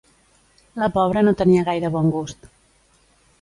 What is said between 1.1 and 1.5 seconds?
no